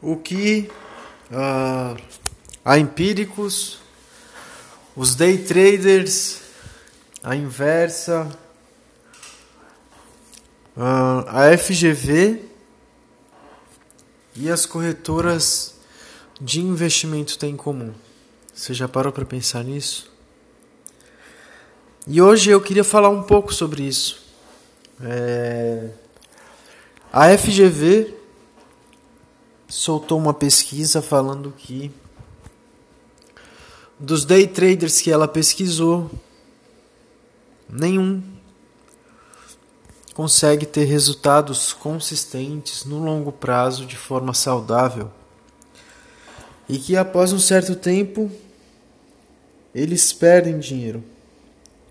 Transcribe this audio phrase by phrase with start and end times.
[0.00, 0.70] o que
[1.30, 2.00] uh,
[2.64, 3.78] a Empíricos,
[4.94, 6.40] os day traders,
[7.22, 8.28] a inversa,
[10.76, 12.42] uh, a FGV
[14.36, 15.74] e as corretoras
[16.40, 17.92] de investimento têm em comum.
[18.54, 20.10] Você já parou para pensar nisso?
[22.06, 24.24] E hoje eu queria falar um pouco sobre isso.
[25.00, 25.90] É...
[27.12, 28.17] A FGV
[29.68, 31.92] soltou uma pesquisa falando que
[33.98, 36.10] dos day traders que ela pesquisou,
[37.68, 38.22] nenhum
[40.14, 45.10] consegue ter resultados consistentes no longo prazo de forma saudável.
[46.68, 48.30] E que após um certo tempo
[49.74, 51.04] eles perdem dinheiro.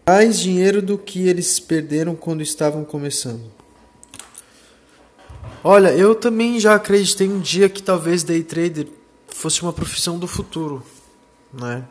[0.05, 3.56] Mais dinheiro do que eles perderam quando estavam começando.
[5.69, 8.87] Olha, eu também já acreditei um dia que talvez day trader
[9.27, 10.81] fosse uma profissão do futuro,
[11.51, 11.83] né?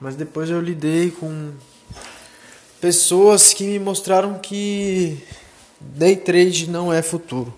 [0.00, 1.52] Mas depois eu lidei com
[2.80, 5.22] pessoas que me mostraram que
[5.78, 7.52] day trade não é futuro.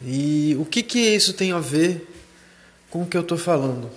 [0.00, 2.10] E o que que isso tem a ver
[2.88, 3.90] com o que eu estou falando?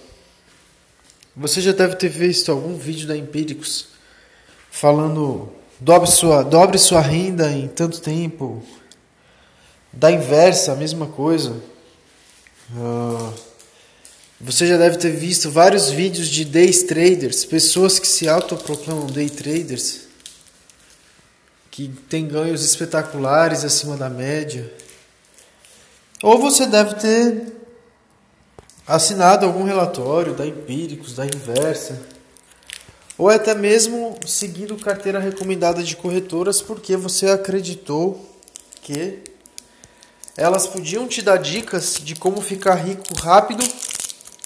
[1.38, 3.88] Você já deve ter visto algum vídeo da Empíricos
[4.70, 8.64] falando dobre sua, dobre sua renda em tanto tempo.
[9.92, 11.52] Da inversa, a mesma coisa.
[12.72, 13.34] Uh,
[14.40, 19.30] você já deve ter visto vários vídeos de day traders, pessoas que se autoproclamam day
[19.30, 20.02] traders,
[21.70, 24.72] que têm ganhos espetaculares acima da média.
[26.24, 27.54] Ou você deve ter
[28.88, 32.00] assinado algum relatório da Empíricos, da Inversa
[33.22, 38.28] ou até mesmo seguindo carteira recomendada de corretoras porque você acreditou
[38.82, 39.20] que
[40.36, 43.64] elas podiam te dar dicas de como ficar rico rápido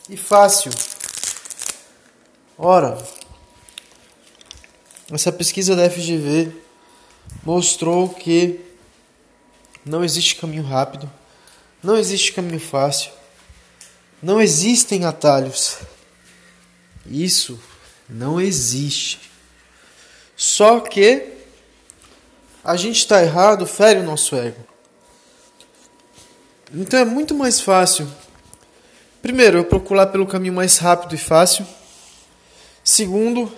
[0.09, 0.73] e fácil.
[2.57, 3.01] Ora,
[5.09, 6.51] essa pesquisa da FGV
[7.45, 8.59] mostrou que
[9.85, 11.09] não existe caminho rápido,
[11.81, 13.09] não existe caminho fácil,
[14.21, 15.77] não existem atalhos.
[17.05, 17.57] Isso
[18.09, 19.31] não existe.
[20.35, 21.33] Só que
[22.63, 24.59] a gente está errado, fere o nosso ego.
[26.73, 28.07] Então é muito mais fácil.
[29.21, 31.65] Primeiro, eu procurar pelo caminho mais rápido e fácil.
[32.83, 33.51] Segundo,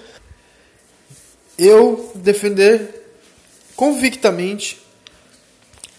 [1.58, 2.98] eu defender
[3.76, 4.82] convictamente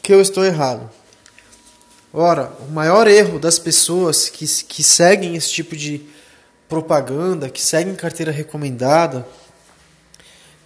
[0.03, 0.91] que eu estou errado.
[2.12, 6.06] Ora, o maior erro das pessoas que, que seguem esse tipo de
[6.68, 9.26] propaganda, que seguem carteira recomendada,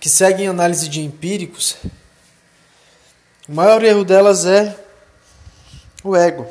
[0.01, 1.77] que seguem análise de empíricos,
[3.49, 4.77] o maior erro delas é
[6.03, 6.47] o ego.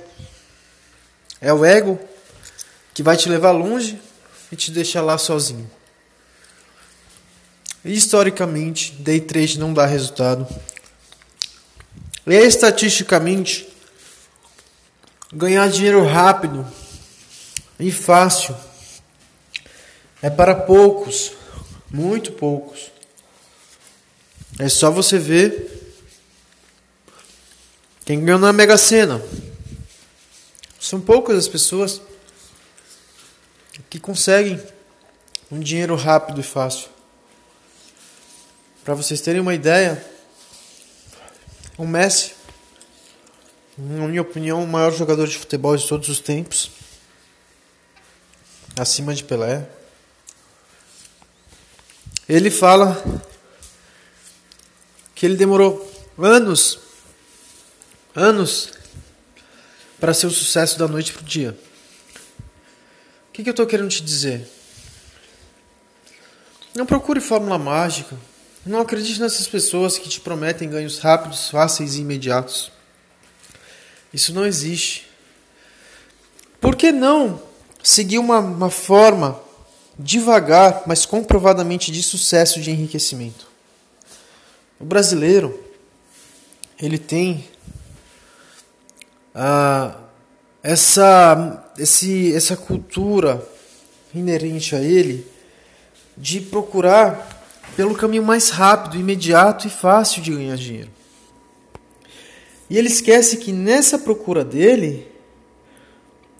[1.40, 2.00] É o ego
[2.94, 4.00] que vai te levar longe
[4.51, 5.69] e te deixar lá sozinho.
[7.84, 10.47] Historicamente, day trade não dá resultado.
[12.28, 13.67] E estatisticamente,
[15.34, 16.67] ganhar dinheiro rápido
[17.79, 18.56] e fácil
[20.22, 21.34] é para poucos,
[21.90, 22.92] muito poucos.
[24.59, 25.96] É só você ver
[28.06, 29.22] quem ganhou na Mega Sena.
[30.80, 32.02] São poucas as pessoas
[33.90, 34.62] que conseguem
[35.52, 36.90] um dinheiro rápido e fácil.
[38.84, 40.03] Para vocês terem uma ideia,
[41.78, 42.34] o Messi,
[43.78, 46.72] na minha opinião, o maior jogador de futebol de todos os tempos,
[48.78, 49.68] acima de Pelé.
[52.31, 53.03] Ele fala
[55.14, 55.86] que ele demorou
[56.18, 56.80] anos,
[58.16, 58.72] anos,
[60.00, 61.59] para ser o sucesso da noite para o dia.
[63.28, 64.47] O que, que eu estou querendo te dizer?
[66.74, 68.18] Não procure fórmula mágica.
[68.66, 72.72] Não acredite nessas pessoas que te prometem ganhos rápidos, fáceis e imediatos.
[74.14, 75.05] Isso não existe.
[76.61, 77.44] Por que não
[77.84, 79.51] seguir uma, uma forma
[80.02, 83.48] devagar, mas comprovadamente de sucesso de enriquecimento.
[84.80, 85.58] O brasileiro,
[86.82, 87.46] ele tem
[89.34, 89.96] ah,
[90.64, 93.48] essa, esse, essa cultura
[94.14, 95.26] inerente a ele
[96.18, 97.40] de procurar
[97.76, 100.90] pelo caminho mais rápido, imediato e fácil de ganhar dinheiro.
[102.70, 105.08] E ele esquece que nessa procura dele,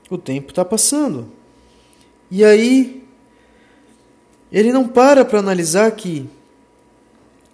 [0.10, 1.31] o tempo está passando.
[2.30, 3.00] E aí
[4.51, 6.30] ele não para para analisar que,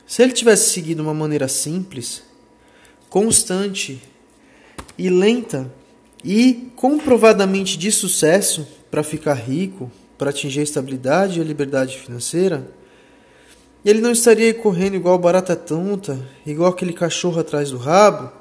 [0.06, 2.24] se ele tivesse seguido uma maneira simples,
[3.10, 4.02] constante
[4.98, 5.72] e lenta
[6.24, 12.72] e comprovadamente de sucesso para ficar rico, para atingir a estabilidade e a liberdade financeira,
[13.86, 18.32] ele não estaria correndo igual barata tonta, igual aquele cachorro atrás do rabo,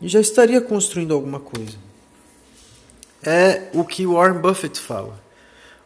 [0.00, 1.76] e já estaria construindo alguma coisa.
[3.22, 5.22] É o que Warren Buffett fala.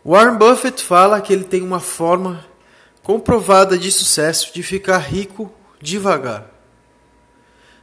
[0.07, 2.47] Warren Buffett fala que ele tem uma forma
[3.03, 6.49] comprovada de sucesso de ficar rico devagar.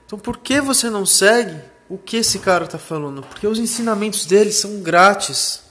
[0.06, 1.60] Então por que você não segue
[1.90, 3.24] o que esse cara está falando?
[3.24, 5.64] Porque os ensinamentos dele são grátis,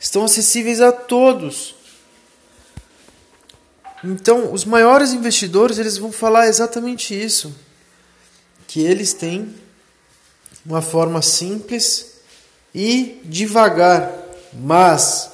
[0.00, 1.74] estão acessíveis a todos.
[4.02, 7.54] Então, os maiores investidores eles vão falar exatamente isso,
[8.66, 9.54] que eles têm
[10.64, 12.14] uma forma simples
[12.74, 14.10] e devagar,
[14.52, 15.31] mas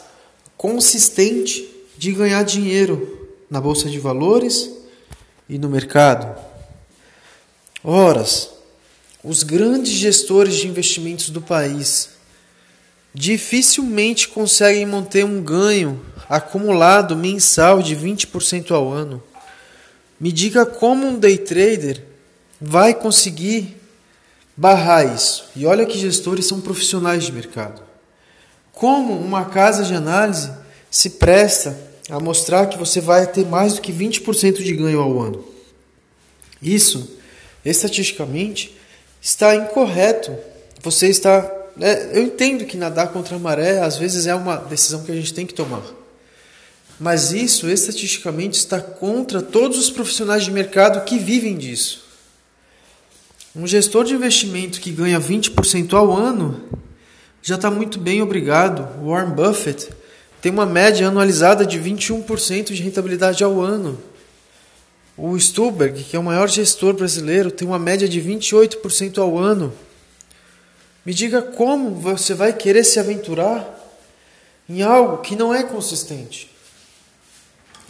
[0.58, 1.66] consistente
[1.96, 4.70] de ganhar dinheiro na bolsa de valores
[5.49, 6.37] e no mercado.
[7.82, 8.50] Horas,
[9.22, 12.10] os grandes gestores de investimentos do país
[13.14, 19.22] dificilmente conseguem manter um ganho acumulado mensal de 20% ao ano.
[20.20, 22.02] Me diga como um day trader
[22.60, 23.76] vai conseguir
[24.56, 25.44] barrar isso.
[25.55, 27.88] E olha que gestores são profissionais de mercado.
[28.79, 30.51] Como uma casa de análise
[30.91, 31.77] se presta
[32.09, 35.45] a mostrar que você vai ter mais do que 20% de ganho ao ano?
[36.63, 37.19] Isso
[37.65, 38.77] estatisticamente,
[39.21, 40.35] está incorreto.
[40.83, 41.55] Você está.
[41.81, 45.15] É, eu entendo que nadar contra a maré às vezes é uma decisão que a
[45.15, 45.83] gente tem que tomar.
[46.99, 52.05] Mas isso, estatisticamente, está contra todos os profissionais de mercado que vivem disso.
[53.55, 56.63] Um gestor de investimento que ganha 20% ao ano
[57.43, 58.87] já está muito bem, obrigado.
[59.05, 59.88] Warren Buffett
[60.40, 63.99] tem uma média anualizada de 21% de rentabilidade ao ano.
[65.17, 69.73] O Stuberg, que é o maior gestor brasileiro, tem uma média de 28% ao ano.
[71.05, 73.76] Me diga como você vai querer se aventurar
[74.69, 76.50] em algo que não é consistente.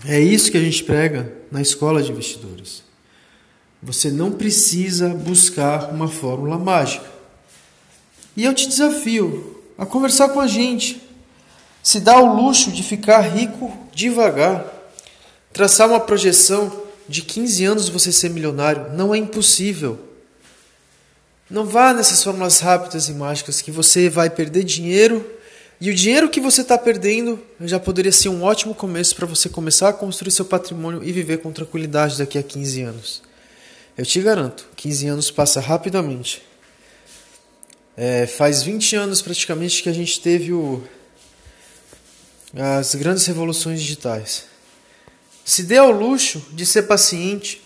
[0.07, 2.85] É isso que a gente prega na escola de investidores.
[3.83, 7.18] Você não precisa buscar uma fórmula mágica.
[8.39, 11.03] E eu te desafio a conversar com a gente.
[11.83, 14.65] Se dá o luxo de ficar rico devagar.
[15.53, 18.93] Traçar uma projeção de 15 anos você ser milionário.
[18.93, 19.99] Não é impossível.
[21.51, 25.29] Não vá nessas fórmulas rápidas e mágicas que você vai perder dinheiro
[25.81, 29.49] e o dinheiro que você está perdendo já poderia ser um ótimo começo para você
[29.49, 33.23] começar a construir seu patrimônio e viver com tranquilidade daqui a 15 anos.
[33.97, 36.48] Eu te garanto, 15 anos passa rapidamente.
[38.01, 40.81] É, faz 20 anos praticamente que a gente teve o,
[42.55, 44.45] as grandes revoluções digitais.
[45.45, 47.61] Se dê ao luxo de ser paciente,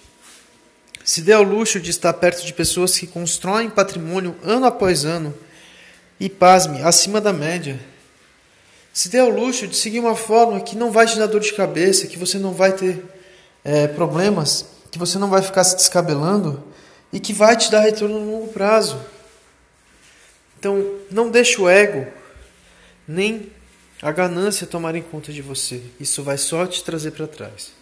[1.04, 5.34] se dê ao luxo de estar perto de pessoas que constroem patrimônio ano após ano
[6.18, 7.78] e, pasme, acima da média.
[8.90, 11.52] Se dê ao luxo de seguir uma forma que não vai te dar dor de
[11.52, 13.04] cabeça, que você não vai ter
[13.62, 16.64] é, problemas, que você não vai ficar se descabelando
[17.12, 18.98] e que vai te dar retorno no longo prazo.
[20.62, 22.06] Então, não deixe o ego
[23.08, 23.50] nem
[24.00, 25.82] a ganância tomarem conta de você.
[25.98, 27.72] Isso vai só te trazer para trás.